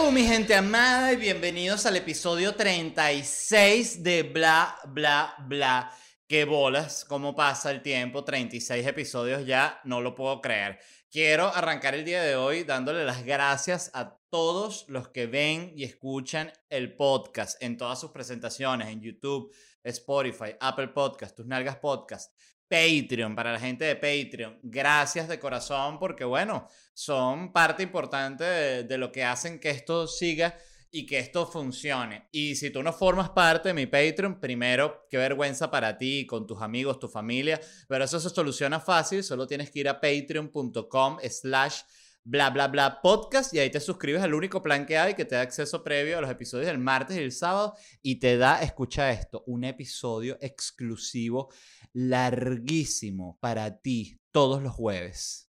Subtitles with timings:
[0.00, 5.92] Hello, mi gente amada, y bienvenidos al episodio 36 de Bla, Bla, Bla.
[6.26, 10.78] Qué bolas, cómo pasa el tiempo, 36 episodios ya, no lo puedo creer.
[11.10, 15.84] Quiero arrancar el día de hoy dándole las gracias a todos los que ven y
[15.84, 19.54] escuchan el podcast en todas sus presentaciones, en YouTube,
[19.84, 22.32] Spotify, Apple Podcast, Tus Nalgas Podcast,
[22.70, 24.60] Patreon, para la gente de Patreon.
[24.62, 30.56] Gracias de corazón porque, bueno, son parte importante de, lo que hacen que esto siga
[30.92, 32.28] y que esto funcione.
[32.30, 36.46] Y si tú no formas parte de mi Patreon, primero, qué vergüenza para ti, con
[36.46, 41.18] tus amigos, tu familia, pero eso se soluciona fácil, solo tienes que ir a patreon.com
[41.28, 41.80] slash
[42.22, 45.36] bla bla bla podcast y ahí te suscribes al único plan que hay que te
[45.36, 49.10] da acceso previo a los episodios del martes y el sábado y te da, escucha
[49.10, 51.50] esto, un episodio exclusivo
[51.92, 55.50] larguísimo para ti todos los jueves.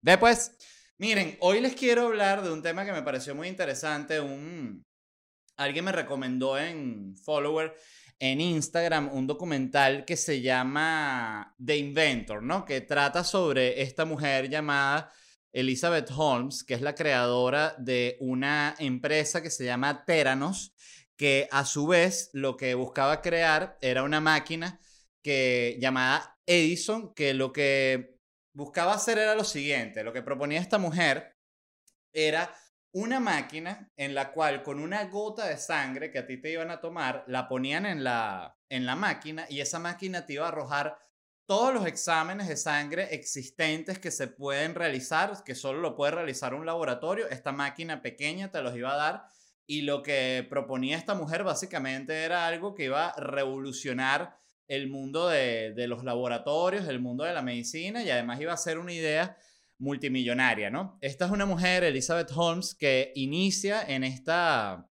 [0.00, 0.56] Después,
[0.98, 4.84] miren, hoy les quiero hablar de un tema que me pareció muy interesante, un
[5.56, 7.74] alguien me recomendó en follower
[8.18, 12.64] en Instagram un documental que se llama The Inventor, ¿no?
[12.64, 15.12] Que trata sobre esta mujer llamada
[15.52, 20.72] Elizabeth Holmes, que es la creadora de una empresa que se llama Teranos,
[21.16, 24.80] que a su vez lo que buscaba crear era una máquina
[25.22, 28.18] que llamada Edison, que lo que
[28.54, 31.36] buscaba hacer era lo siguiente, lo que proponía esta mujer
[32.12, 32.54] era
[32.94, 36.70] una máquina en la cual con una gota de sangre que a ti te iban
[36.70, 40.48] a tomar, la ponían en la, en la máquina y esa máquina te iba a
[40.48, 40.98] arrojar
[41.46, 46.54] todos los exámenes de sangre existentes que se pueden realizar, que solo lo puede realizar
[46.54, 49.24] un laboratorio, esta máquina pequeña te los iba a dar
[49.66, 55.28] y lo que proponía esta mujer básicamente era algo que iba a revolucionar el mundo
[55.28, 58.92] de, de los laboratorios, el mundo de la medicina y además iba a ser una
[58.92, 59.36] idea
[59.82, 60.96] multimillonaria, ¿no?
[61.00, 64.88] Esta es una mujer, Elizabeth Holmes, que inicia en esta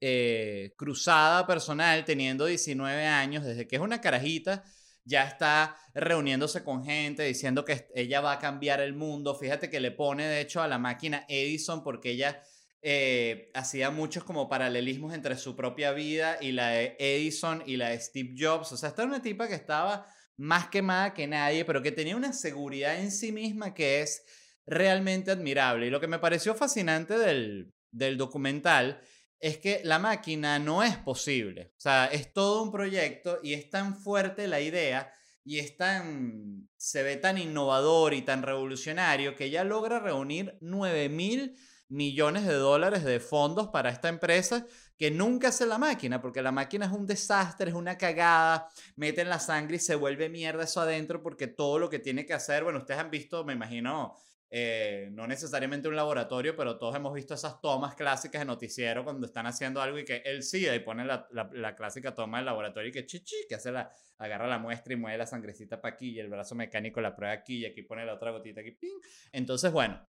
[0.00, 4.62] eh, cruzada personal teniendo 19 años, desde que es una carajita,
[5.04, 9.34] ya está reuniéndose con gente, diciendo que ella va a cambiar el mundo.
[9.34, 12.42] Fíjate que le pone, de hecho, a la máquina Edison porque ella
[12.86, 17.88] eh, hacía muchos como paralelismos entre su propia vida y la de Edison y la
[17.88, 18.72] de Steve Jobs.
[18.72, 20.06] O sea, esta era una tipa que estaba
[20.36, 24.22] más quemada que nadie, pero que tenía una seguridad en sí misma que es
[24.66, 25.86] realmente admirable.
[25.86, 29.00] Y lo que me pareció fascinante del, del documental
[29.40, 31.72] es que la máquina no es posible.
[31.78, 35.10] O sea, es todo un proyecto y es tan fuerte la idea
[35.42, 41.08] y es tan, se ve tan innovador y tan revolucionario que ya logra reunir 9
[41.08, 41.56] mil
[41.88, 46.52] millones de dólares de fondos para esta empresa que nunca hace la máquina, porque la
[46.52, 50.80] máquina es un desastre, es una cagada, meten la sangre y se vuelve mierda eso
[50.80, 54.16] adentro porque todo lo que tiene que hacer, bueno, ustedes han visto, me imagino,
[54.56, 59.26] eh, no necesariamente un laboratorio, pero todos hemos visto esas tomas clásicas de noticiero cuando
[59.26, 62.90] están haciendo algo y que él sí, y pone la, la, clásica toma del laboratorio
[62.90, 66.10] y que chichi, que hace la, agarra la muestra y mueve la sangrecita para aquí
[66.10, 69.00] y el brazo mecánico la prueba aquí y aquí pone la otra gotita aquí, ¡ping!
[69.32, 70.06] Entonces, bueno,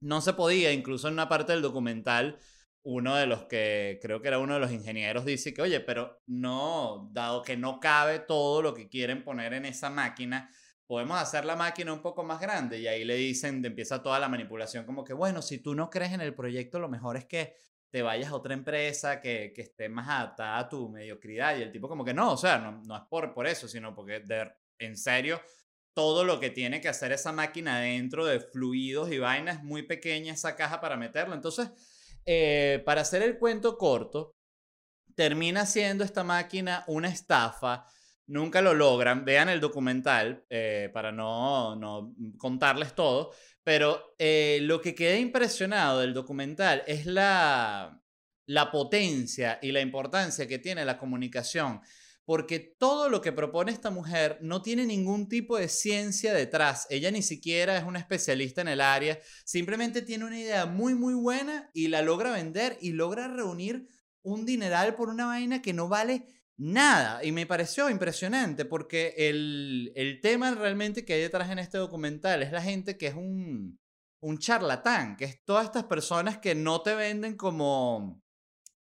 [0.00, 2.38] no se podía, incluso en una parte del documental,
[2.82, 6.22] uno de los que creo que era uno de los ingenieros dice que, oye, pero
[6.26, 10.50] no, dado que no cabe todo lo que quieren poner en esa máquina,
[10.86, 12.78] podemos hacer la máquina un poco más grande.
[12.80, 16.12] Y ahí le dicen, empieza toda la manipulación, como que, bueno, si tú no crees
[16.12, 17.54] en el proyecto, lo mejor es que
[17.90, 21.58] te vayas a otra empresa que, que esté más adaptada a tu mediocridad.
[21.58, 23.94] Y el tipo como que no, o sea, no, no es por, por eso, sino
[23.94, 25.40] porque de, en serio,
[25.98, 30.32] todo lo que tiene que hacer esa máquina dentro de fluidos y vainas, muy pequeña
[30.32, 31.34] esa caja para meterlo.
[31.34, 31.70] Entonces,
[32.24, 34.36] eh, para hacer el cuento corto,
[35.16, 37.84] termina siendo esta máquina una estafa
[38.28, 39.24] nunca lo logran.
[39.24, 43.32] Vean el documental eh, para no, no, contarles todo.
[43.64, 48.00] Pero eh, lo que quedé impresionado del documental es la,
[48.46, 51.80] la potencia y la importancia que tiene la comunicación.
[52.28, 56.86] Porque todo lo que propone esta mujer no tiene ningún tipo de ciencia detrás.
[56.90, 59.18] Ella ni siquiera es una especialista en el área.
[59.46, 63.88] Simplemente tiene una idea muy, muy buena y la logra vender y logra reunir
[64.20, 66.26] un dineral por una vaina que no vale
[66.58, 67.24] nada.
[67.24, 72.42] Y me pareció impresionante porque el, el, tema realmente que hay detrás en este documental
[72.42, 73.80] es la gente que es un,
[74.20, 78.22] un charlatán, que es todas estas personas que no te venden como...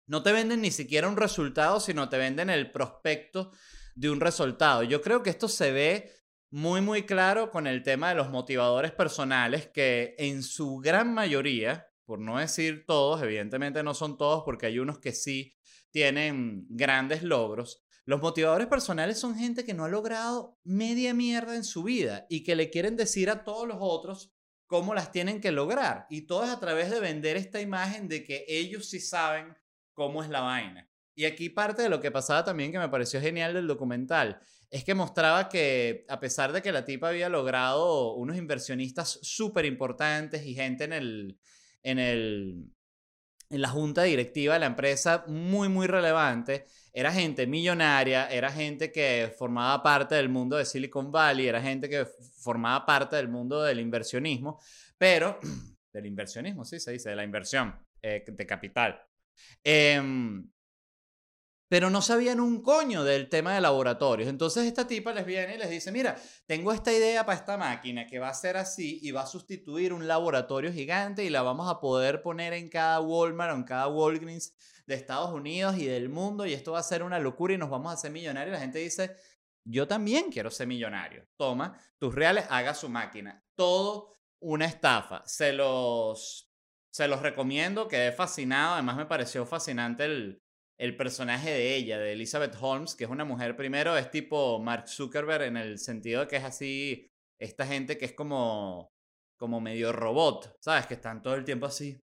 [0.07, 3.51] No te venden ni siquiera un resultado, sino te venden el prospecto
[3.95, 4.83] de un resultado.
[4.83, 6.11] Yo creo que esto se ve
[6.49, 11.87] muy, muy claro con el tema de los motivadores personales, que en su gran mayoría,
[12.05, 15.55] por no decir todos, evidentemente no son todos, porque hay unos que sí
[15.91, 17.83] tienen grandes logros.
[18.03, 22.43] Los motivadores personales son gente que no ha logrado media mierda en su vida y
[22.43, 24.33] que le quieren decir a todos los otros
[24.65, 26.07] cómo las tienen que lograr.
[26.09, 29.55] Y todo es a través de vender esta imagen de que ellos sí saben
[29.93, 30.87] cómo es la vaina.
[31.15, 34.83] Y aquí parte de lo que pasaba también que me pareció genial del documental, es
[34.85, 40.45] que mostraba que a pesar de que la tipa había logrado unos inversionistas súper importantes
[40.45, 41.37] y gente en el,
[41.83, 42.71] en el,
[43.49, 48.91] en la junta directiva de la empresa muy, muy relevante, era gente millonaria, era gente
[48.93, 53.61] que formaba parte del mundo de Silicon Valley, era gente que formaba parte del mundo
[53.61, 54.61] del inversionismo,
[54.97, 55.37] pero
[55.91, 59.01] del inversionismo, sí, se dice, de la inversión eh, de capital.
[59.63, 60.51] Em,
[61.71, 64.27] pero no sabían un coño del tema de laboratorios.
[64.27, 68.05] Entonces esta tipa les viene y les dice, mira, tengo esta idea para esta máquina
[68.07, 71.69] que va a ser así y va a sustituir un laboratorio gigante y la vamos
[71.69, 74.53] a poder poner en cada Walmart o en cada Walgreens
[74.85, 77.69] de Estados Unidos y del mundo y esto va a ser una locura y nos
[77.69, 78.53] vamos a hacer millonarios.
[78.53, 79.15] La gente dice,
[79.63, 81.25] yo también quiero ser millonario.
[81.37, 83.45] Toma, tus reales, haga su máquina.
[83.55, 85.23] Todo una estafa.
[85.25, 86.50] Se los,
[86.91, 88.73] se los recomiendo, quedé fascinado.
[88.73, 90.41] Además me pareció fascinante el,
[90.77, 94.87] el personaje de ella, de Elizabeth Holmes, que es una mujer, primero es tipo Mark
[94.87, 97.07] Zuckerberg en el sentido de que es así,
[97.39, 98.91] esta gente que es como,
[99.37, 100.87] como medio robot, ¿sabes?
[100.87, 101.99] Que están todo el tiempo así.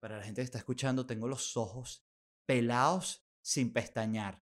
[0.00, 2.04] Para la gente que está escuchando, tengo los ojos
[2.46, 4.42] pelados sin pestañear.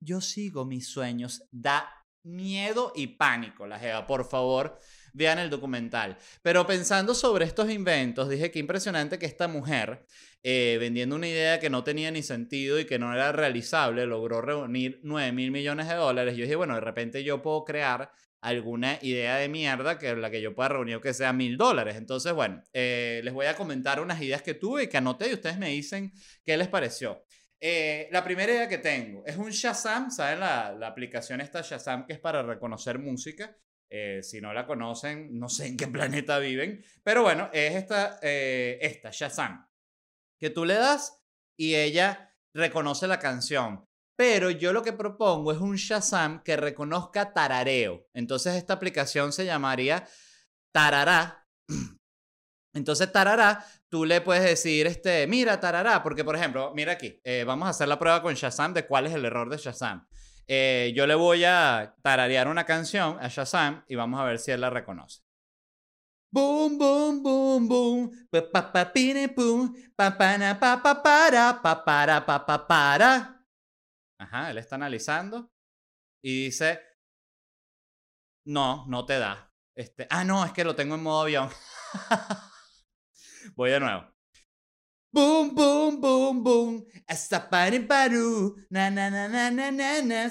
[0.00, 1.48] Yo sigo mis sueños.
[1.50, 4.06] Da miedo y pánico, la Jeva.
[4.06, 4.78] Por favor,
[5.12, 6.18] vean el documental.
[6.42, 10.04] Pero pensando sobre estos inventos, dije que impresionante que esta mujer,
[10.42, 14.40] eh, vendiendo una idea que no tenía ni sentido y que no era realizable, logró
[14.40, 16.36] reunir 9 mil millones de dólares.
[16.36, 18.10] Yo dije, bueno, de repente yo puedo crear
[18.44, 21.96] alguna idea de mierda que la que yo pueda reunir que sea mil dólares.
[21.96, 25.34] Entonces, bueno, eh, les voy a comentar unas ideas que tuve y que anoté y
[25.34, 26.12] ustedes me dicen
[26.44, 27.23] qué les pareció.
[27.66, 30.40] Eh, la primera idea que tengo es un Shazam, ¿saben?
[30.40, 33.56] La, la aplicación esta Shazam que es para reconocer música.
[33.88, 36.84] Eh, si no la conocen, no sé en qué planeta viven.
[37.02, 39.66] Pero bueno, es esta, eh, esta, Shazam,
[40.38, 41.22] que tú le das
[41.58, 43.86] y ella reconoce la canción.
[44.14, 48.08] Pero yo lo que propongo es un Shazam que reconozca tarareo.
[48.12, 50.06] Entonces esta aplicación se llamaría
[50.70, 51.48] Tarará.
[52.74, 57.44] Entonces Tarará, tú le puedes decir, este, mira Tarará, porque por ejemplo, mira aquí, eh,
[57.46, 60.04] vamos a hacer la prueba con Shazam de cuál es el error de Shazam.
[60.48, 64.50] Eh, yo le voy a tararear una canción a Shazam y vamos a ver si
[64.50, 65.22] él la reconoce.
[66.32, 68.28] Boom, boom, boom, boom.
[68.52, 69.72] Pa pa pine pum.
[69.94, 73.46] Pa pa pa pa para pa para pa pa para.
[74.18, 75.52] Ajá, él está analizando
[76.20, 76.80] y dice,
[78.44, 79.54] no, no te da.
[79.76, 81.48] Este, ah, no, es que lo tengo en modo avión.
[83.54, 84.10] Voy de nuevo.
[85.12, 86.86] Boom, boom, boom, boom.
[87.06, 88.56] Está paru.
[88.68, 90.24] Na, na, na, na, na, na, na.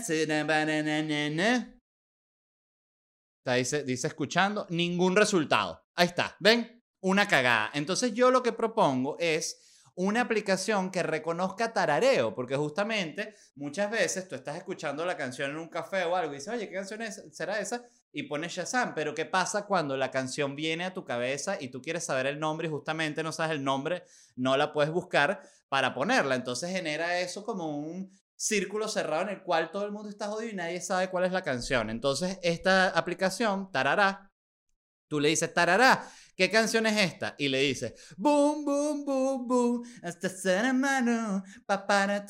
[3.40, 5.86] Está, dice, dice escuchando, ningún resultado.
[5.96, 6.84] Ahí está, ¿ven?
[7.02, 7.72] Una cagada.
[7.74, 9.63] Entonces yo lo que propongo es
[9.96, 15.58] una aplicación que reconozca tarareo, porque justamente muchas veces tú estás escuchando la canción en
[15.58, 17.84] un café o algo y dices, oye, ¿qué canción es, será esa?
[18.16, 21.82] y pones Shazam, pero ¿qué pasa cuando la canción viene a tu cabeza y tú
[21.82, 24.04] quieres saber el nombre y justamente no sabes el nombre,
[24.36, 26.36] no la puedes buscar para ponerla?
[26.36, 30.52] Entonces genera eso como un círculo cerrado en el cual todo el mundo está jodido
[30.52, 31.90] y nadie sabe cuál es la canción.
[31.90, 34.32] Entonces esta aplicación, Tarará,
[35.08, 37.36] tú le dices Tarará, ¿qué canción es esta?
[37.38, 42.26] Y le dices, boom, boom, boom, boom, hasta mano, papara,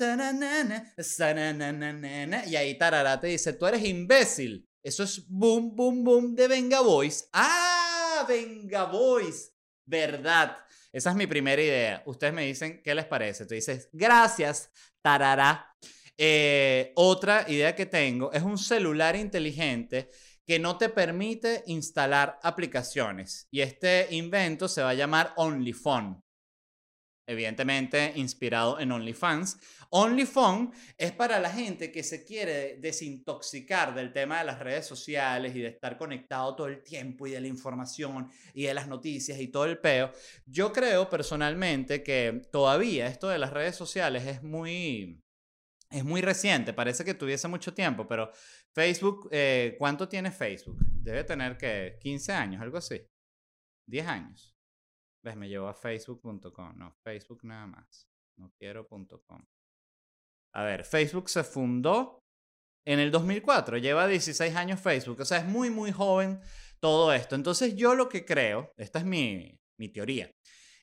[2.48, 4.68] y ahí Tarará te dice, tú eres imbécil.
[4.84, 7.30] Eso es boom, boom, boom de Venga Boys.
[7.32, 8.26] ¡Ah!
[8.28, 9.54] Venga Boys.
[9.86, 10.58] Verdad.
[10.92, 12.04] Esa es mi primera idea.
[12.06, 13.46] Ustedes me dicen qué les parece.
[13.46, 14.70] Tú dices, gracias,
[15.02, 15.74] tarará.
[16.18, 20.12] Eh, otra idea que tengo es un celular inteligente
[20.46, 23.48] que no te permite instalar aplicaciones.
[23.52, 26.24] Y este invento se va a llamar OnlyPhone
[27.26, 29.58] evidentemente inspirado en OnlyFans.
[29.90, 35.56] OnlyFans es para la gente que se quiere desintoxicar del tema de las redes sociales
[35.56, 39.40] y de estar conectado todo el tiempo y de la información y de las noticias
[39.40, 40.12] y todo el peo.
[40.46, 45.23] Yo creo personalmente que todavía esto de las redes sociales es muy...
[45.94, 48.32] Es muy reciente, parece que tuviese mucho tiempo, pero
[48.74, 50.80] Facebook, eh, ¿cuánto tiene Facebook?
[50.90, 53.00] Debe tener que 15 años, algo así.
[53.88, 54.58] 10 años.
[55.24, 55.36] ¿Ves?
[55.36, 56.78] Me llevó a facebook.com.
[56.78, 58.10] No, Facebook nada más.
[58.40, 59.46] No quiero.com.
[60.56, 62.24] A ver, Facebook se fundó
[62.88, 63.78] en el 2004.
[63.78, 65.20] Lleva 16 años Facebook.
[65.20, 66.42] O sea, es muy, muy joven
[66.80, 67.36] todo esto.
[67.36, 70.32] Entonces yo lo que creo, esta es mi, mi teoría,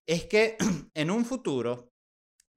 [0.07, 0.57] es que
[0.95, 1.91] en un futuro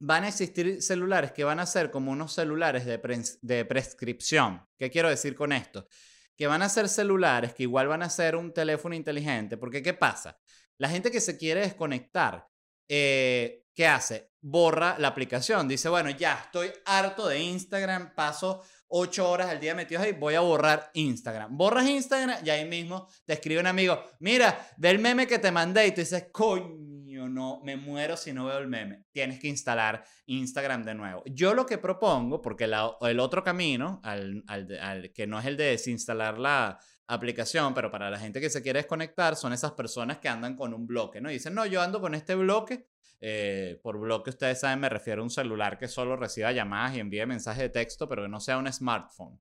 [0.06, 4.62] van a existir celulares que van a ser como unos celulares de, prescripción.
[4.78, 5.88] ¿Qué quiero decir con esto?
[6.36, 9.94] que van a ser celulares, que igual van a ser un teléfono inteligente, porque ¿qué
[9.94, 10.36] pasa?
[10.80, 12.48] La gente que se quiere desconectar,
[12.90, 14.32] eh, ¿qué hace?
[14.42, 19.76] Borra la aplicación, dice, bueno, ya estoy harto de Instagram, paso ocho horas al día
[19.76, 21.56] metidos ahí, voy a borrar Instagram.
[21.56, 25.52] Borras Instagram y ahí mismo te escribe un amigo, mira, ve el meme que te
[25.52, 26.93] mandé y tú dices, coño,
[27.30, 29.06] no, me muero si no veo el meme.
[29.12, 31.24] Tienes que instalar Instagram de nuevo.
[31.26, 34.44] Yo lo que propongo, porque el otro camino, al,
[35.14, 38.80] que no es el de desinstalar la aplicación, pero para la gente que se quiere
[38.80, 41.30] desconectar, son esas personas que andan con un bloque, ¿no?
[41.30, 42.88] Dicen, no, yo ando con este bloque
[43.26, 47.00] eh, por bloque, ustedes saben, me refiero a un celular que solo reciba llamadas y
[47.00, 49.40] envíe mensajes de texto, pero que no sea un smartphone.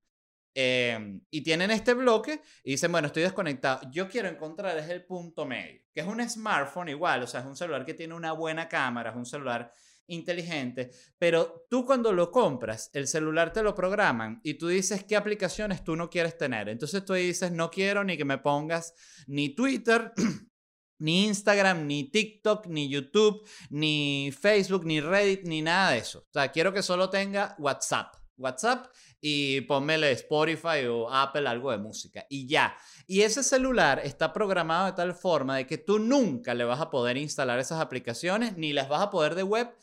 [0.55, 3.89] Em, y tienen este bloque y dicen, bueno, estoy desconectado.
[3.91, 7.45] Yo quiero encontrar es el punto medio, que es un smartphone igual, o sea, es
[7.47, 9.71] un celular que tiene una buena cámara, es un celular
[10.05, 15.15] inteligente, pero tú cuando lo compras, el celular te lo programan y tú dices qué
[15.15, 16.69] aplicaciones tú no quieres tener.
[16.69, 18.93] Entonces tú dices, no quiero ni que me pongas
[19.27, 20.11] ni Twitter,
[20.99, 26.19] Ni Instagram, ni TikTok, ni YouTube, ni Facebook, ni Reddit, ni nada de eso.
[26.19, 28.22] O sea, quiero que solo tenga WhatsApp.
[28.37, 28.87] WhatsApp
[29.21, 32.75] y pónmele Spotify o Apple algo de música y ya.
[33.07, 36.89] Y ese celular está programado de tal forma de que tú nunca le vas a
[36.89, 39.73] poder instalar esas aplicaciones ni las vas a poder de web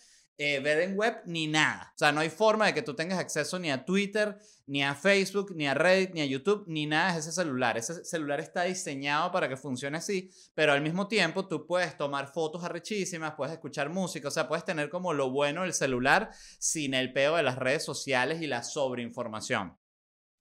[0.43, 1.93] eh, ver en web ni nada.
[1.95, 4.95] O sea, no hay forma de que tú tengas acceso ni a Twitter, ni a
[4.95, 7.77] Facebook, ni a Reddit, ni a YouTube, ni nada de ese celular.
[7.77, 12.33] Ese celular está diseñado para que funcione así, pero al mismo tiempo tú puedes tomar
[12.33, 16.95] fotos arrechísimas, puedes escuchar música, o sea, puedes tener como lo bueno del celular sin
[16.95, 19.77] el peo de las redes sociales y la sobreinformación.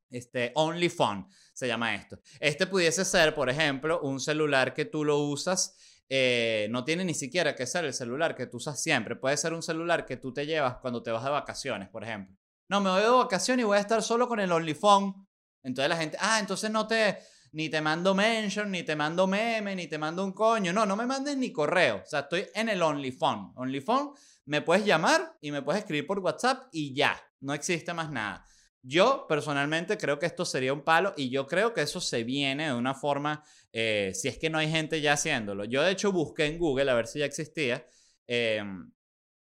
[0.10, 2.22] Este, Only Phone se llama esto.
[2.40, 5.76] Este pudiese ser, por ejemplo, un celular que tú lo usas
[6.10, 9.16] eh, no tiene ni siquiera que ser el celular que tú usas siempre.
[9.16, 12.36] Puede ser un celular que tú te llevas cuando te vas de vacaciones, por ejemplo.
[12.68, 15.28] No, me voy de vacaciones y voy a estar solo con el OnlyPhone.
[15.64, 17.20] Entonces la gente, ah, entonces no te,
[17.52, 20.74] ni te mando mention, ni te mando meme, ni te mando un coño.
[20.74, 22.02] No, no me mandes ni correo.
[22.04, 23.54] O sea, estoy en el OnlyPhone.
[23.56, 24.12] OnlyPhone,
[24.46, 27.20] me puedes llamar y me puedes escribir por WhatsApp y ya.
[27.42, 28.46] No existe más nada.
[28.82, 32.68] Yo personalmente creo que esto sería un palo y yo creo que eso se viene
[32.68, 33.44] de una forma,
[33.74, 35.66] eh, si es que no hay gente ya haciéndolo.
[35.66, 37.86] Yo de hecho busqué en Google a ver si ya existía
[38.28, 38.92] em,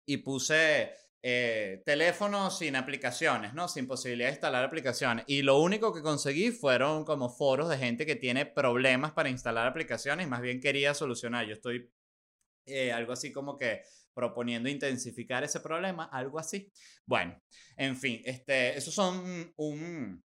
[0.06, 0.92] y puse
[1.24, 3.68] eh, teléfonos sin aplicaciones, ¿no?
[3.68, 5.24] Sin posibilidad de instalar aplicaciones.
[5.28, 9.68] Y lo único que conseguí fueron como foros de gente que tiene problemas para instalar
[9.68, 11.46] aplicaciones y más bien quería solucionar.
[11.46, 11.92] Yo estoy
[12.66, 13.82] eh, algo así como que
[14.14, 16.72] proponiendo intensificar ese problema, algo así.
[17.06, 17.42] Bueno,
[17.76, 20.24] en fin, este, esos son un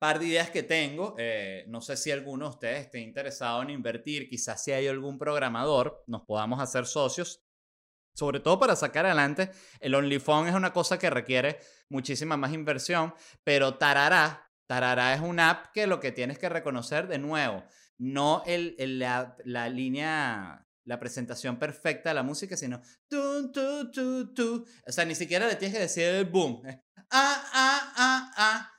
[0.00, 1.14] par de ideas que tengo.
[1.18, 5.18] Eh, no sé si alguno de ustedes esté interesado en invertir, quizás si hay algún
[5.18, 7.44] programador, nos podamos hacer socios.
[8.14, 11.58] Sobre todo para sacar adelante, el OnlyFans es una cosa que requiere
[11.88, 17.06] muchísima más inversión, pero Tarará, Tarará es una app que lo que tienes que reconocer
[17.06, 17.64] de nuevo,
[17.98, 24.66] no el, la línea la presentación perfecta de la música, sino tu, tu, tu, tu.
[24.84, 26.62] O sea, ni siquiera le tienes que decir el boom.
[27.10, 28.70] Ah, ah, ah, ah.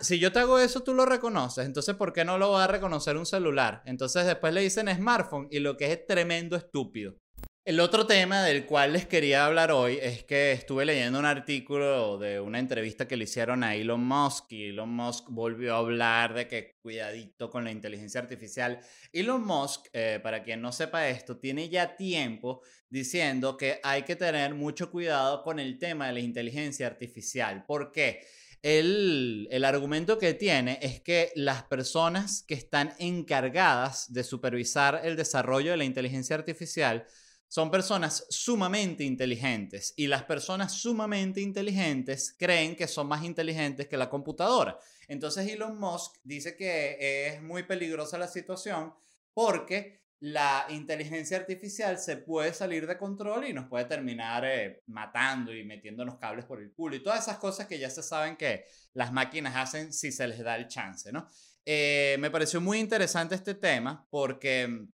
[0.00, 1.66] Si yo te hago eso, tú lo reconoces.
[1.66, 3.82] Entonces, ¿por qué no lo va a reconocer un celular?
[3.84, 7.16] Entonces, después le dicen smartphone y lo que es tremendo estúpido.
[7.66, 12.18] El otro tema del cual les quería hablar hoy es que estuve leyendo un artículo
[12.18, 16.34] de una entrevista que le hicieron a Elon Musk y Elon Musk volvió a hablar
[16.34, 18.80] de que cuidadito con la inteligencia artificial.
[19.14, 24.16] Elon Musk, eh, para quien no sepa esto, tiene ya tiempo diciendo que hay que
[24.16, 27.64] tener mucho cuidado con el tema de la inteligencia artificial.
[27.64, 28.26] ¿Por qué?
[28.60, 35.16] El, el, argumento que tiene es que las personas que están encargadas de supervisar el
[35.16, 37.06] desarrollo de la inteligencia artificial
[37.54, 43.96] son personas sumamente inteligentes y las personas sumamente inteligentes creen que son más inteligentes que
[43.96, 44.76] la computadora.
[45.06, 48.92] Entonces Elon Musk dice que es muy peligrosa la situación
[49.32, 55.54] porque la inteligencia artificial se puede salir de control y nos puede terminar eh, matando
[55.54, 58.64] y metiéndonos cables por el culo y todas esas cosas que ya se saben que
[58.94, 61.28] las máquinas hacen si se les da el chance, ¿no?
[61.64, 64.88] Eh, me pareció muy interesante este tema porque mm,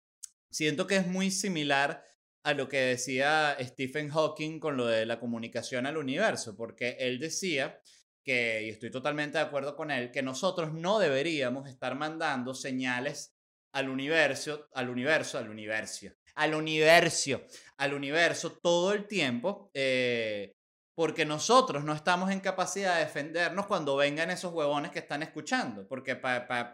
[0.49, 2.03] siento que es muy similar
[2.47, 7.19] a lo que decía Stephen Hawking con lo de la comunicación al universo, porque él
[7.19, 7.81] decía
[8.23, 13.35] que, y estoy totalmente de acuerdo con él, que nosotros no deberíamos estar mandando señales
[13.73, 17.43] al universo, al universo, al universo, al universo,
[17.79, 20.55] al universo todo el tiempo, eh,
[20.95, 25.87] porque nosotros no estamos en capacidad de defendernos cuando vengan esos huevones que están escuchando.
[25.89, 26.15] Porque,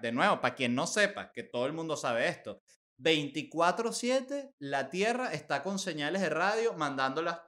[0.03, 2.61] de nuevo, para quien no sepa, que todo el mundo sabe esto,
[2.99, 7.41] 24/7 la Tierra está con señales de radio mandándolas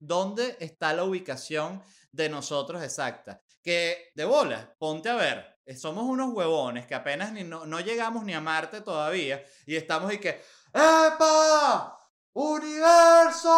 [0.00, 3.42] dónde está la ubicación de nosotros exacta.
[3.62, 7.80] Que de bola, ponte a ver, eh, somos unos huevones que apenas ni no, no
[7.80, 11.98] llegamos ni a Marte todavía y estamos y que, ¡Epa!
[12.34, 13.52] ¡Universo!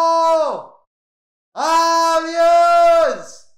[1.53, 3.57] ¡Aliens!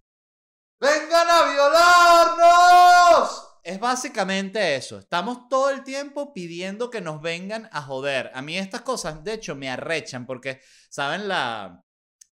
[0.79, 3.46] ¡Vengan a violarnos!
[3.67, 4.97] Es básicamente eso.
[4.97, 8.31] Estamos todo el tiempo pidiendo que nos vengan a joder.
[8.33, 11.83] A mí estas cosas, de hecho, me arrechan porque, ¿saben la...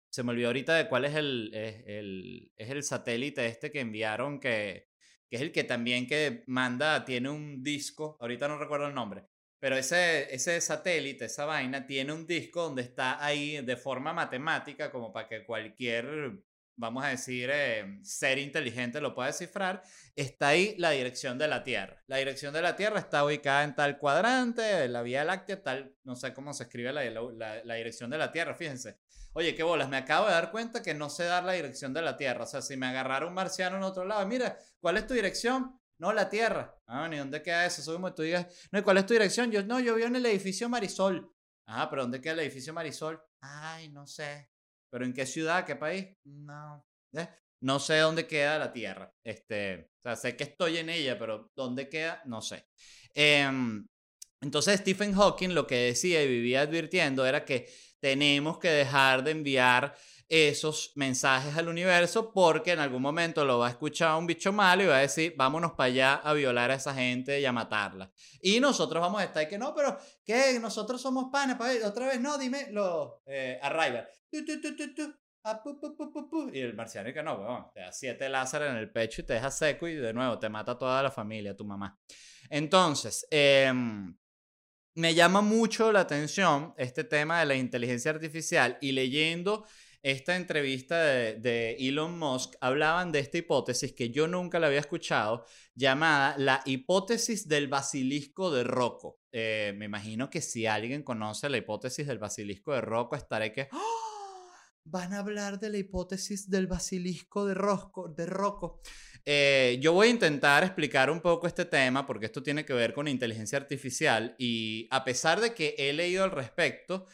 [0.09, 3.81] Se me olvidó ahorita de cuál es el, es el, es el satélite este que
[3.81, 4.87] enviaron que,
[5.29, 9.27] que es el que también que manda, tiene un disco, ahorita no recuerdo el nombre,
[9.59, 14.91] pero ese, ese satélite, esa vaina, tiene un disco donde está ahí de forma matemática,
[14.91, 16.41] como para que cualquier
[16.79, 19.83] vamos a decir, eh, ser inteligente lo puede descifrar,
[20.15, 22.01] está ahí la dirección de la Tierra.
[22.07, 26.15] La dirección de la Tierra está ubicada en tal cuadrante, la Vía Láctea, tal, no
[26.15, 28.97] sé cómo se escribe la, dirección de la Tierra, fíjense.
[29.33, 32.01] Oye, qué bolas, me acabo de dar cuenta que no sé dar la dirección de
[32.01, 32.45] la Tierra.
[32.45, 35.79] O sea, si me agarrara un marciano en otro lado, mira, ¿cuál es tu dirección?
[35.97, 36.75] No, la Tierra.
[36.87, 37.81] Ah, ni dónde queda eso.
[37.81, 39.51] Eso como tú digas, no, ¿cuál es tu dirección?
[39.51, 41.29] Yo, no, yo vivo en el edificio Marisol.
[41.65, 43.21] Ah, pero ¿dónde queda el edificio Marisol?
[43.41, 44.48] Ay, no sé.
[44.89, 45.65] ¿Pero en qué ciudad?
[45.65, 46.07] ¿Qué país?
[46.23, 46.85] No.
[47.13, 47.27] ¿eh?
[47.61, 49.13] No sé dónde queda la Tierra.
[49.23, 52.65] Este, o sea, sé que estoy en ella, pero dónde queda, no sé.
[53.13, 53.85] Em,
[54.41, 57.69] entonces Stephen Hawking lo que decía y vivía advirtiendo era que
[57.99, 59.95] tenemos que dejar de enviar
[60.29, 64.83] esos mensajes al universo porque en algún momento lo va a escuchar un bicho malo
[64.83, 68.11] y va a decir, vámonos para allá a violar a esa gente y a matarla.
[68.39, 70.59] Y nosotros vamos a estar y que no, pero ¿qué?
[70.61, 74.07] Nosotros somos panes, otra vez, no, dime, lo, eh, Arrival.
[76.53, 79.33] Y el marciano y que no, te da siete láser en el pecho y te
[79.33, 81.97] deja seco y de nuevo te mata toda la familia, tu mamá.
[82.49, 84.15] Entonces, em,
[84.95, 89.65] me llama mucho la atención este tema de la inteligencia artificial y leyendo
[90.01, 95.45] esta entrevista de, Elon Musk hablaban de esta hipótesis que yo nunca la había escuchado,
[95.75, 99.19] llamada la hipótesis del basilisco de Rocco.
[99.31, 103.67] Eh, me imagino que si alguien conoce la hipótesis del basilisco de Rocco, estaré que...
[103.71, 103.99] ¡Ah!
[104.85, 108.07] Van a hablar de la hipótesis del basilisco de, Rocco.
[108.07, 108.81] De Rocco.
[109.23, 112.93] Eh, yo voy a intentar explicar un poco este tema porque esto tiene que ver
[112.93, 117.05] con inteligencia artificial y a pesar de que he leído al respecto,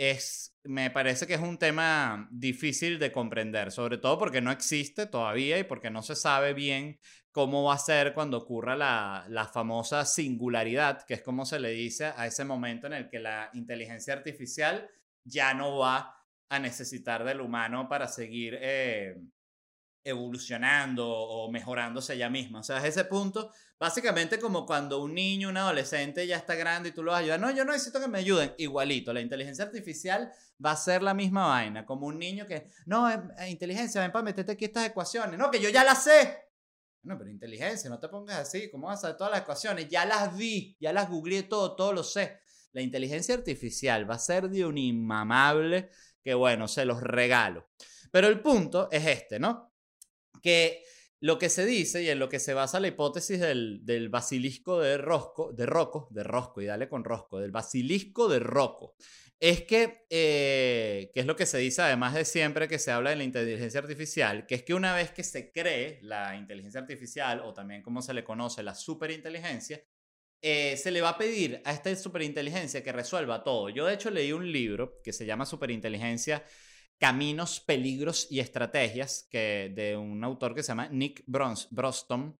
[0.00, 5.04] es, me parece que es un tema difícil de comprender, sobre todo porque no existe
[5.04, 6.98] todavía y porque no se sabe bien
[7.32, 11.72] cómo va a ser cuando ocurra la, la famosa singularidad, que es como se le
[11.72, 14.88] dice a ese momento en el que la inteligencia artificial
[15.22, 16.16] ya no va
[16.48, 19.16] a necesitar del humano para seguir eh,
[20.04, 22.60] evolucionando o mejorándose ella misma.
[22.60, 26.90] O sea, es ese punto, básicamente como cuando un niño, un adolescente ya está grande
[26.90, 27.40] y tú lo vas a ayudar.
[27.40, 28.54] No, yo no necesito que me ayuden.
[28.58, 30.32] Igualito, la inteligencia artificial
[30.64, 34.12] va a ser la misma vaina, como un niño que, no, eh, eh, inteligencia, ven
[34.12, 35.38] para meterte aquí estas ecuaciones.
[35.38, 36.50] No, que yo ya las sé.
[37.02, 39.88] No, pero inteligencia, no te pongas así, ¿cómo vas a saber todas las ecuaciones?
[39.88, 42.40] Ya las vi, ya las googleé todo, todo lo sé.
[42.72, 45.90] La inteligencia artificial va a ser de un inmamable
[46.22, 47.70] que, bueno, se los regalo.
[48.10, 49.69] Pero el punto es este, ¿no?
[50.40, 50.84] Que
[51.20, 54.80] lo que se dice y en lo que se basa la hipótesis del, del basilisco
[54.80, 58.94] de Rosco, de Rocco, de Rosco, y dale con Rosco, del basilisco de Rocco,
[59.40, 63.16] es que, eh, es lo que se dice además de siempre que se habla de
[63.16, 67.54] la inteligencia artificial, que es que una vez que se cree la inteligencia artificial, o
[67.54, 69.82] también como se le conoce la superinteligencia,
[70.42, 73.70] eh, se le va a pedir a esta superinteligencia que resuelva todo.
[73.70, 76.44] Yo de hecho leí un libro que se llama Superinteligencia
[77.00, 82.36] Caminos, Peligros y Estrategias, que, de un autor que se llama Nick Brostom,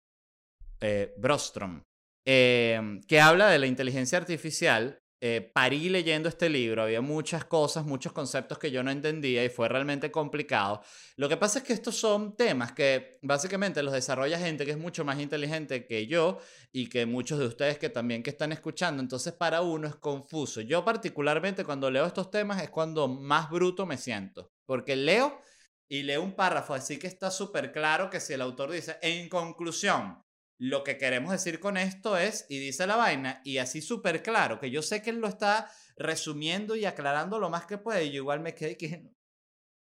[0.81, 1.83] eh, Brostrom,
[2.27, 4.99] em, que habla de la inteligencia artificial.
[5.23, 9.51] Eh, parí leyendo este libro, había muchas cosas, muchos conceptos que yo no entendía y
[9.51, 10.81] fue realmente complicado.
[11.17, 14.79] Lo que pasa es que estos son temas que básicamente los desarrolla gente que es
[14.79, 16.39] mucho más inteligente que yo
[16.73, 20.63] y que muchos de ustedes que también que están escuchando, entonces para uno es confuso.
[20.63, 25.39] Yo particularmente cuando leo estos temas es cuando más bruto me siento, porque leo
[25.87, 29.29] y leo un párrafo así que está súper claro que si el autor dice, en
[29.29, 30.23] conclusión,
[30.61, 34.61] lo que queremos decir con esto es, y dice la vaina, y así súper claro,
[34.61, 38.11] que yo sé que él lo está resumiendo y aclarando lo más que puede, y
[38.11, 39.11] yo igual me quedé que,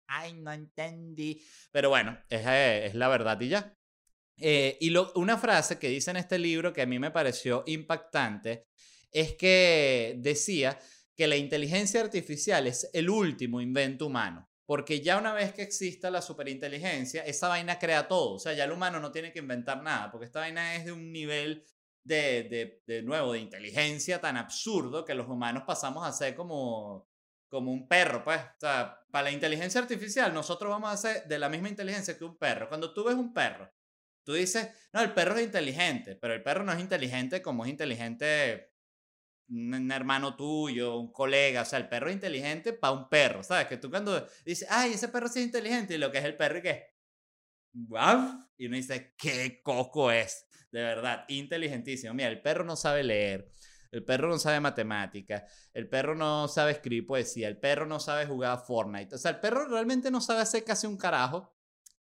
[0.05, 3.75] ay, no entendí, pero bueno, es, eh, es la verdad y ya.
[4.37, 8.67] Eh, y una frase que dice en este libro que a mí me pareció impactante
[9.11, 10.77] es que decía
[11.15, 14.46] que la inteligencia artificial es el último invento humano.
[14.67, 18.33] Porque ya una vez que exista la superinteligencia, esa vaina crea todo.
[18.33, 20.91] O sea, ya el humano no tiene que inventar nada, porque esta vaina es de
[20.91, 21.65] un nivel
[22.03, 27.07] de, de, nuevo, de inteligencia tan absurdo que los humanos pasamos a ser como,
[27.47, 28.41] como un perro, pues.
[28.41, 32.25] O sea, para la inteligencia artificial, nosotros vamos a ser de la misma inteligencia que
[32.25, 32.67] un perro.
[32.67, 33.71] Cuando tú ves un perro,
[34.25, 37.71] tú dices, no, el perro es inteligente, pero el perro no es inteligente como es
[37.71, 38.73] inteligente
[39.49, 43.67] un hermano tuyo, un colega, o sea, el perro es inteligente para un perro, ¿sabes?
[43.67, 46.35] Que tú cuando dices, ay, ese perro sí es inteligente, y lo que es el
[46.35, 46.97] perro y qué,
[48.57, 52.13] y uno dice, qué coco es, de verdad, inteligentísimo.
[52.13, 53.49] Mira, el perro no sabe leer,
[53.91, 58.25] el perro no sabe matemática, el perro no sabe escribir poesía, el perro no sabe
[58.25, 61.56] jugar a Fortnite, o sea, el perro realmente no sabe hacer casi un carajo.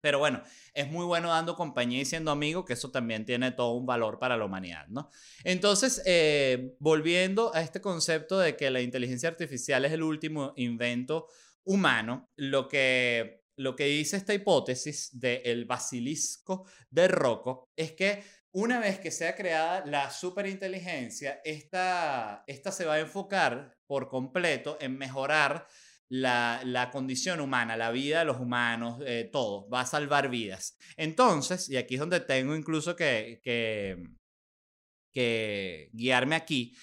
[0.01, 0.43] Pero bueno,
[0.75, 4.19] es muy bueno dando compañía y siendo amigo, que eso también tiene todo un valor
[4.19, 5.11] para la humanidad, ¿no?
[5.45, 11.27] Entonces, eh, volviendo a este concepto de que la inteligencia artificial es el último invento
[11.65, 18.81] humano, lo que, lo que dice esta hipótesis del basilisco de Rocco es que una
[18.81, 24.97] vez que sea creada la superinteligencia, esta, esta se va a enfocar por completo en
[24.97, 25.67] mejorar
[26.09, 30.77] la, condición humana, la vida de los humanos, eh, todo, va a salvar vidas.
[30.97, 34.05] Entonces, y aquí es donde tengo incluso que, que,
[35.13, 36.77] que guiarme aquí,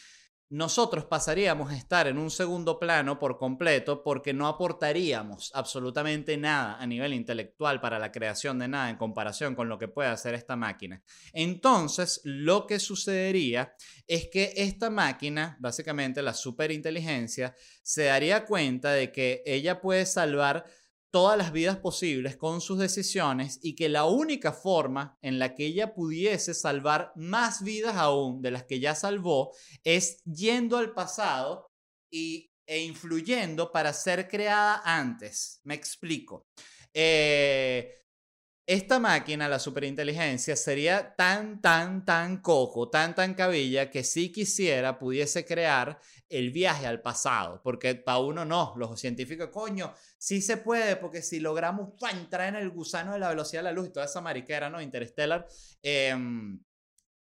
[0.49, 6.77] nosotros pasaríamos a estar en un segundo plano por completo porque no aportaríamos absolutamente nada
[6.79, 10.35] a nivel intelectual para la creación de nada en comparación con lo que puede hacer
[10.35, 11.01] esta máquina.
[11.33, 13.73] Entonces, lo que sucedería
[14.07, 20.65] es que esta máquina, básicamente la superinteligencia, se daría cuenta de que ella puede salvar
[21.15, 25.65] todas las vidas posibles con sus decisiones y que la única forma en la que
[25.65, 31.71] ella pudiese salvar más vidas aún de las que ya salvó es yendo al pasado
[32.11, 35.61] y, e influyendo para ser creada antes.
[35.63, 36.47] Me explico.
[36.93, 37.93] Eh,
[38.67, 44.97] esta máquina, la superinteligencia, sería tan, tan, tan cojo, tan, tan cabilla, que si quisiera
[44.97, 45.99] pudiese crear
[46.29, 47.61] el viaje al pasado.
[47.63, 52.55] Porque para uno no, los científicos, coño, sí se puede, porque si logramos entrar en
[52.55, 54.81] el gusano de la velocidad de la luz y toda esa mariquera, ¿no?
[54.81, 55.47] Interstellar,
[55.83, 56.59] em,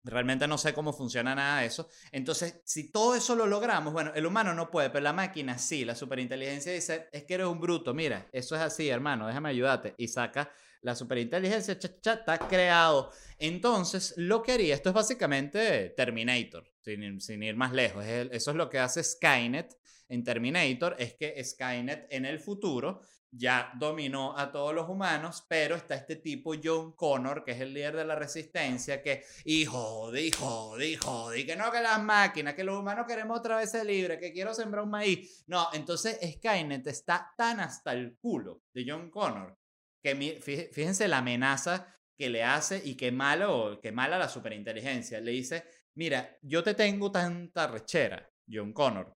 [0.05, 1.89] Realmente no sé cómo funciona nada de eso.
[2.11, 5.83] Entonces, si todo eso lo logramos, bueno, el humano no puede, pero la máquina sí,
[5.83, 9.95] la superinteligencia dice, es que eres un bruto, mira, eso es así, hermano, déjame ayudarte.
[9.97, 10.51] Y saca
[10.85, 13.11] la superinteligencia, cha, cha, está creado.
[13.39, 18.05] Entonces, lo que haría, esto es básicamente Terminator, sin, sin ir más lejos.
[18.05, 19.75] eso es lo que hace Skynet
[20.09, 25.75] en Terminator, es que Skynet en el futuro ya dominó a todos los humanos, pero
[25.75, 30.77] está este tipo John Connor, que es el líder de la resistencia, que hijo, dijo,
[30.77, 34.19] dijo, di que no que las máquinas, que los humanos queremos otra vez ser libres,
[34.19, 35.43] que quiero sembrar un maíz.
[35.47, 39.57] No, entonces Skynet está tan hasta el culo de John Connor,
[40.13, 45.19] que fíjense la amenaza que le hace y qué malo, qué mala la superinteligencia.
[45.19, 45.65] Le dice,
[45.95, 49.17] mira, yo te tengo tanta rechera, John Connor,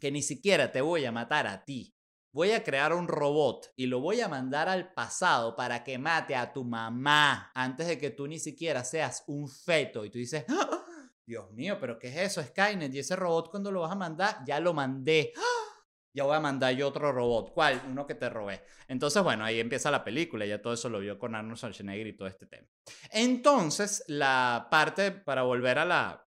[0.00, 1.94] que ni siquiera te voy a matar a ti
[2.34, 6.34] voy a crear un robot y lo voy a mandar al pasado para que mate
[6.34, 10.04] a tu mamá antes de que tú ni siquiera seas un feto.
[10.04, 10.84] Y tú dices, ¡Ah!
[11.24, 12.92] Dios mío, pero ¿qué es eso, Skynet?
[12.92, 15.32] Y ese robot cuando lo vas a mandar, ya lo mandé.
[15.36, 15.73] ¡Ah!
[16.14, 17.52] Ya voy a mandar yo otro robot.
[17.52, 17.82] ¿Cuál?
[17.88, 18.62] Uno que te robé.
[18.86, 20.46] Entonces, bueno, ahí empieza la película.
[20.46, 22.68] Ya todo eso lo vio con Arnold Schwarzenegger y todo este tema.
[23.10, 26.24] Entonces, la parte, para volver a la,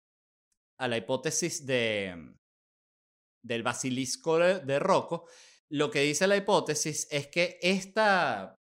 [0.78, 2.32] a la hipótesis de,
[3.42, 5.28] del basilisco de, de Rocco,
[5.68, 8.60] lo que dice la hipótesis es que esta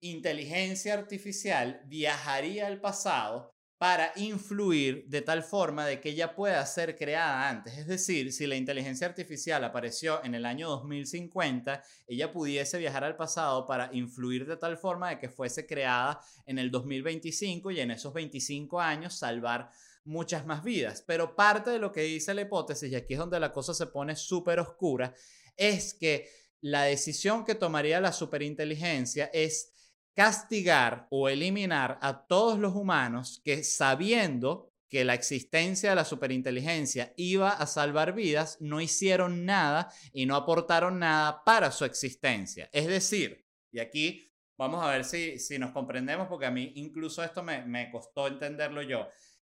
[0.00, 3.53] inteligencia artificial viajaría al pasado
[3.84, 7.76] para influir de tal forma de que ella pueda ser creada antes.
[7.76, 13.16] Es decir, si la inteligencia artificial apareció en el año 2050, ella pudiese viajar al
[13.16, 17.90] pasado para influir de tal forma de que fuese creada en el 2025 y en
[17.90, 19.68] esos 25 años salvar
[20.06, 21.04] muchas más vidas.
[21.06, 23.88] Pero parte de lo que dice la hipótesis, y aquí es donde la cosa se
[23.88, 25.12] pone súper oscura,
[25.58, 26.26] es que
[26.62, 29.73] la decisión que tomaría la superinteligencia es
[30.14, 37.12] castigar o eliminar a todos los humanos que sabiendo que la existencia de la superinteligencia
[37.16, 42.68] iba a salvar vidas, no hicieron nada y no aportaron nada para su existencia.
[42.72, 47.24] Es decir, y aquí vamos a ver si, si nos comprendemos, porque a mí incluso
[47.24, 49.08] esto me, me costó entenderlo yo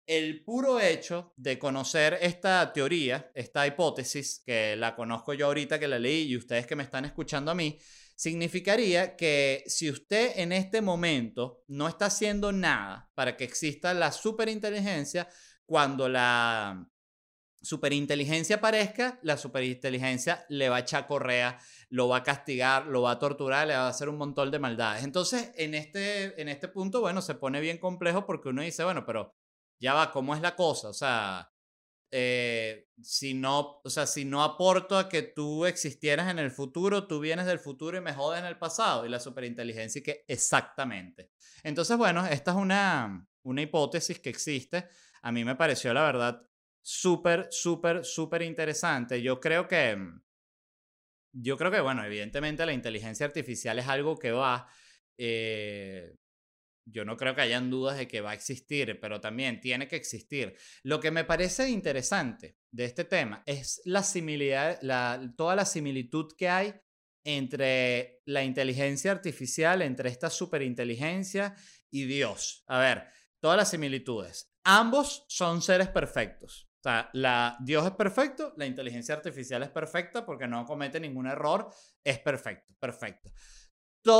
[0.06, 5.88] el puro hecho de conocer esta teoría, esta hipótesis, que la conozco yo ahorita que
[5.88, 7.76] la leí y ustedes que me están escuchando a mí,
[8.16, 14.10] significaría que si usted en este momento no está haciendo nada para que exista la
[14.10, 15.28] superinteligencia,
[15.66, 16.88] cuando la
[17.60, 21.58] superinteligencia aparezca, la superinteligencia le va a echar correa,
[21.90, 24.58] lo va a castigar, lo va a torturar, le va a hacer un montón de
[24.58, 25.04] maldades.
[25.04, 29.04] Entonces, en este, en este punto, bueno, se pone bien complejo porque uno dice, bueno,
[29.04, 29.34] pero
[29.78, 30.88] ya va, ¿cómo es la cosa?
[30.88, 31.50] O sea,
[32.10, 37.06] eh, si no, o sea, si no aporto a que tú existieras en el futuro,
[37.06, 39.04] tú vienes del futuro y me jodes en el pasado.
[39.04, 41.30] Y la superinteligencia que exactamente.
[41.62, 44.88] Entonces, bueno, esta es una, una hipótesis que existe.
[45.22, 46.42] A mí me pareció, la verdad,
[46.80, 49.20] súper, súper, súper interesante.
[49.20, 49.98] Yo creo que,
[51.32, 54.68] yo creo que, bueno, evidentemente la inteligencia artificial es algo que va,
[55.18, 56.14] eh,
[56.86, 59.96] yo no creo que hayan dudas de que va a existir, pero también tiene que
[59.96, 60.56] existir.
[60.84, 66.48] Lo que me parece interesante de este tema es la similitud, toda la similitud que
[66.48, 66.74] hay
[67.24, 71.56] entre la inteligencia artificial, entre esta superinteligencia
[71.90, 72.62] y Dios.
[72.68, 73.08] A ver,
[73.40, 74.52] todas las similitudes.
[74.62, 76.68] Ambos son seres perfectos.
[76.78, 81.68] O sea, Dios es perfecto, la inteligencia artificial es perfecta porque no comete ningún error,
[82.04, 83.32] es perfecto, perfecto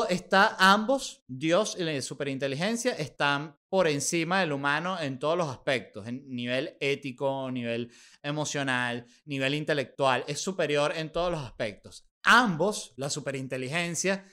[0.08, 6.06] está ambos, Dios y la superinteligencia, están por encima del humano en todos los aspectos,
[6.06, 7.90] en nivel ético, nivel
[8.22, 12.08] emocional, nivel intelectual, es superior en todos los aspectos.
[12.24, 14.24] Ambos, la superinteligencia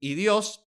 [0.00, 0.68] y Dios,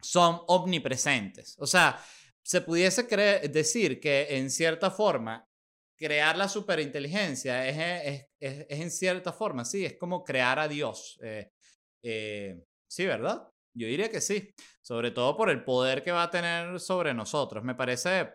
[0.00, 1.56] son omnipresentes.
[1.58, 1.98] O sea,
[2.42, 3.04] se pudiese
[3.48, 5.48] decir que en cierta forma
[5.96, 11.18] crear la superinteligencia es, es, en cierta forma, sí, es como crear a Dios.
[11.22, 11.50] Eh,
[12.02, 13.48] eh, sí, ¿verdad?
[13.74, 17.64] Yo diría que sí, sobre todo por el poder que va a tener sobre nosotros.
[17.64, 18.30] Me parece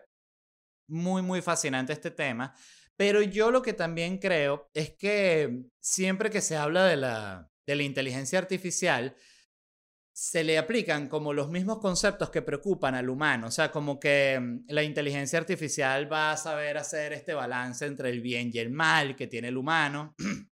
[0.88, 2.54] muy, muy fascinante este tema,
[2.96, 7.76] pero yo lo que también creo es que siempre que se habla de la, de
[7.76, 9.16] la inteligencia artificial,
[10.12, 14.38] se le aplican como los mismos conceptos que preocupan al humano, o sea, como que
[14.38, 18.70] mm, la inteligencia artificial va a saber hacer este balance entre el bien y el
[18.70, 20.14] mal que tiene el humano.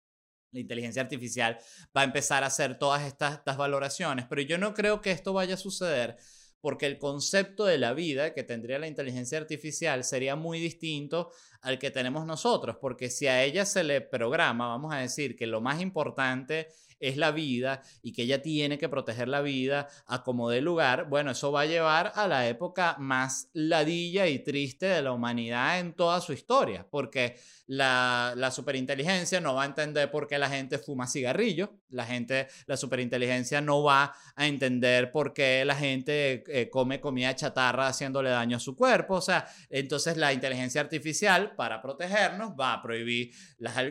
[0.52, 1.58] la inteligencia artificial
[1.96, 5.34] va a empezar a hacer todas estas, estas, valoraciones, pero yo no creo que esto
[5.34, 6.18] vaya a suceder
[6.62, 11.80] porque el concepto de la vida que tendría la inteligencia artificial sería muy distinto al
[11.80, 15.60] que tenemos nosotros, porque si a ella se le programa, vamos a decir que lo
[15.60, 16.68] más importante
[17.02, 21.10] es la vida y que ella tiene que proteger la vida a como de lugar,
[21.10, 25.80] bueno, eso va a llevar a la época más ladilla y triste de la humanidad
[25.80, 27.36] en toda su historia, porque
[27.68, 32.48] la, la superinteligencia no va a entender por qué la gente fuma cigarrillos, la gente,
[32.66, 38.30] la superinteligencia no va a entender por qué la gente eh, come comida chatarra haciéndole
[38.30, 43.32] daño a su cuerpo, o sea, entonces la inteligencia artificial para protegernos va a prohibir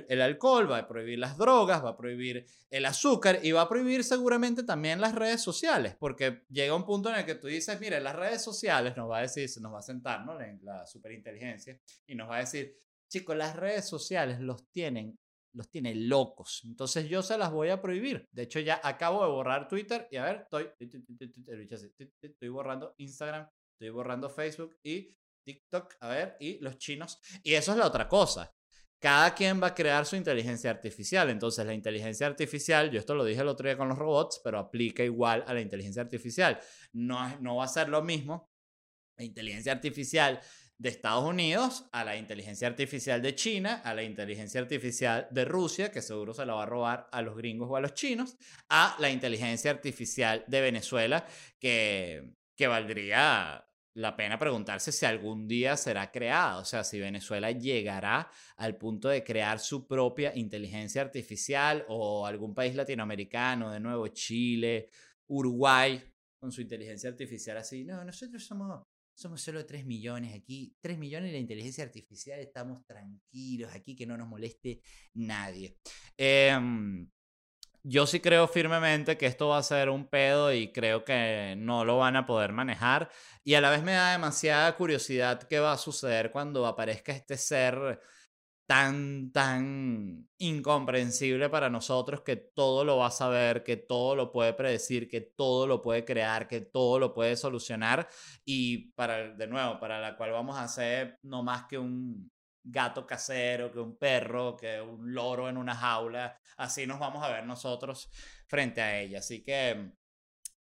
[0.09, 3.69] el alcohol, va a prohibir las drogas, va a prohibir el azúcar y va a
[3.69, 7.81] prohibir seguramente también las redes sociales, porque llega un punto en el que tú dices,
[7.81, 10.39] mire, las redes sociales nos va a decir, nos va a sentar, ¿no?
[10.63, 12.77] La superinteligencia y nos va a decir,
[13.09, 15.19] chicos, las redes sociales los tienen
[15.53, 16.63] los tiene locos.
[16.65, 18.29] Entonces yo se las voy a prohibir.
[18.33, 20.69] De hecho, ya acabo de borrar Twitter y a ver, estoy,
[22.23, 27.19] estoy borrando Instagram, estoy borrando Facebook y TikTok, a ver, y los chinos.
[27.43, 28.55] Y eso es la otra cosa.
[29.01, 31.31] Cada quien va a crear su inteligencia artificial.
[31.31, 34.59] Entonces, la inteligencia artificial, yo esto lo dije el otro día con los robots, pero
[34.59, 36.61] aplica igual a la inteligencia artificial.
[36.93, 38.51] No, no va a ser lo mismo
[39.17, 40.41] la inteligencia artificial
[40.79, 45.91] de Estados Unidos a la inteligencia artificial de China, a la inteligencia artificial de Rusia,
[45.91, 48.39] que seguro se la va a robar a los gringos o a los chinos,
[48.71, 51.27] a la inteligencia artificial de Venezuela,
[51.59, 57.51] que, que valdría la pena preguntarse si algún día será creada, o sea, si Venezuela
[57.51, 64.07] llegará al punto de crear su propia inteligencia artificial o algún país latinoamericano, de nuevo
[64.09, 64.89] Chile,
[65.27, 66.03] Uruguay,
[66.39, 67.85] con su inteligencia artificial así.
[67.85, 68.83] No, nosotros somos,
[69.15, 74.07] somos solo 3 millones aquí, 3 millones y la inteligencia artificial estamos tranquilos aquí, que
[74.07, 74.81] no nos moleste
[75.15, 75.77] nadie.
[76.17, 76.57] Eh,
[77.83, 81.85] yo sí creo firmemente que esto va a ser un pedo y creo que no
[81.85, 83.11] lo van a poder manejar.
[83.45, 87.37] Y a la vez me da demasiada curiosidad qué va a suceder cuando aparezca este
[87.37, 88.01] ser
[88.67, 94.53] tan, tan incomprensible para nosotros que todo lo va a saber, que todo lo puede
[94.53, 98.09] predecir, que todo lo puede crear, que todo lo puede solucionar
[98.45, 102.31] y para, de nuevo, para la cual vamos a hacer no más que un,
[102.63, 106.39] gato casero, que un perro, que un loro en una jaula.
[106.57, 108.11] Así nos vamos a ver nosotros
[108.47, 109.19] frente a ella.
[109.19, 109.93] Así que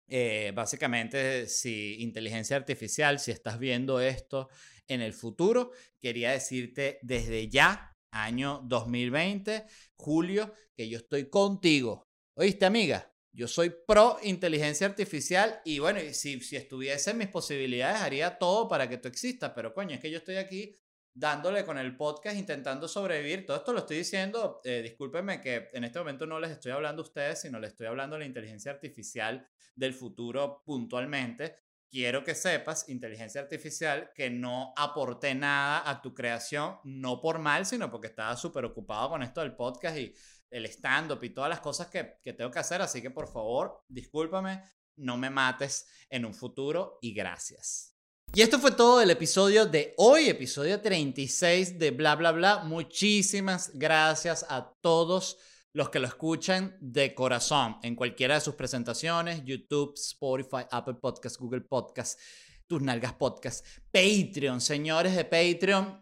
[0.08, 4.48] eh, básicamente, si inteligencia artificial, si estás viendo esto
[4.88, 12.08] en el futuro, quería decirte desde ya, año 2020, julio, que yo estoy contigo.
[12.34, 13.14] ¿Oíste, amiga?
[13.32, 18.68] Yo soy pro inteligencia artificial y bueno, si, si estuviese en mis posibilidades haría todo
[18.68, 20.76] para que tú existas, pero coño, es que yo estoy aquí
[21.14, 23.46] dándole con el podcast, intentando sobrevivir.
[23.46, 27.02] Todo esto lo estoy diciendo, eh, discúlpenme que en este momento no les estoy hablando
[27.02, 31.56] a ustedes, sino les estoy hablando a la inteligencia artificial del futuro puntualmente.
[31.90, 37.66] quiero que sepas, inteligencia artificial, que no aporté nada a tu creación, no por mal,
[37.66, 40.14] sino porque estaba súper ocupado con esto del podcast y
[40.50, 42.80] el stand-up y todas las cosas que, que tengo que hacer.
[42.80, 44.62] Así que por favor, discúlpame,
[44.96, 47.99] no me mates en un futuro y gracias.
[48.32, 52.58] Y esto fue todo el episodio de hoy, episodio 36 de Bla Bla Bla.
[52.58, 55.36] Muchísimas gracias a todos
[55.72, 61.40] los que lo escuchan de corazón en cualquiera de sus presentaciones, YouTube, Spotify, Apple Podcasts,
[61.40, 62.22] Google Podcasts,
[62.68, 66.00] tus nalgas Podcasts, Patreon, señores de Patreon,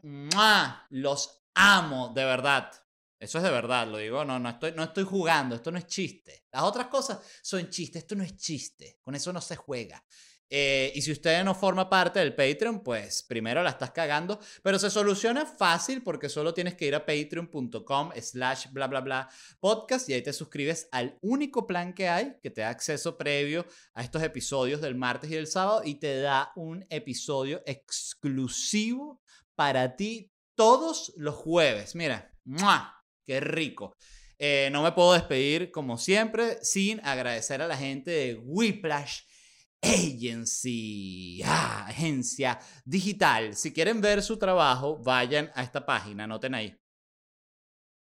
[0.90, 2.70] los amo, de verdad.
[3.18, 5.86] Eso es de verdad, lo digo, no, no estoy, no estoy jugando, esto no es
[5.86, 6.44] chiste.
[6.52, 10.04] Las otras cosas son chistes, esto no es chiste, con eso no se juega.
[10.50, 14.78] Eh, y si usted no forma parte del Patreon, pues primero la estás cagando, pero
[14.78, 19.28] se soluciona fácil porque solo tienes que ir a patreon.com slash bla bla bla
[19.60, 23.66] podcast y ahí te suscribes al único plan que hay que te da acceso previo
[23.92, 29.20] a estos episodios del martes y del sábado y te da un episodio exclusivo
[29.54, 31.94] para ti todos los jueves.
[31.94, 32.32] Mira,
[33.24, 33.94] ¡Qué rico!
[34.38, 39.22] Eh, no me puedo despedir como siempre sin agradecer a la gente de Whiplash
[39.82, 43.54] Agency, ah, agencia digital.
[43.54, 46.76] Si quieren ver su trabajo, vayan a esta página, noten ahí.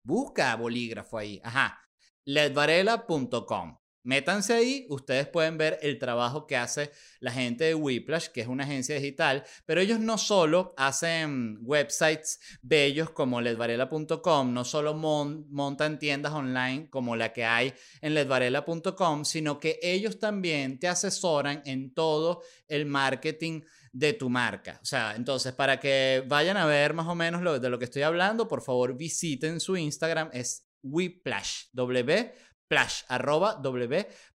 [0.06, 1.80] Busca bolígrafo ahí, ajá,
[2.26, 3.83] ledvarela.com.
[4.04, 8.48] Métanse ahí, ustedes pueden ver el trabajo que hace la gente de Whiplash, que es
[8.48, 16.00] una agencia digital, pero ellos no solo hacen websites bellos como ledvarela.com, no solo montan
[16.00, 21.94] tiendas online como la que hay en ledvarela.com, sino que ellos también te asesoran en
[21.94, 23.62] todo el marketing
[23.94, 24.80] de tu marca.
[24.82, 28.02] O sea, entonces, para que vayan a ver más o menos de lo que estoy
[28.02, 31.68] hablando, por favor visiten su Instagram, es Whiplash,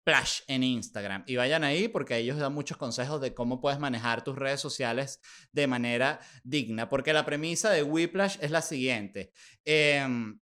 [0.04, 1.24] Plash, en Instagram.
[1.28, 5.22] Y vayan ahí porque ellos dan muchos consejos de cómo puedes manejar tus redes sociales
[5.52, 6.90] de manera digna.
[6.90, 9.32] Porque la premisa de Whiplash es la siguiente.
[9.64, 10.40] Em,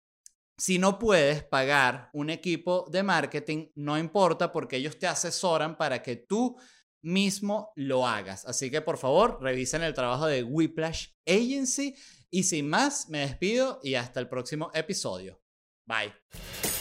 [0.58, 6.02] si no puedes pagar un equipo de marketing, no importa porque ellos te asesoran para
[6.02, 6.58] que tú
[7.04, 8.46] mismo lo hagas.
[8.46, 11.96] Así que por favor, revisen el trabajo de Whiplash Agency.
[12.32, 15.42] Y sin más, me despido y hasta el próximo episodio.
[15.86, 16.81] Bye.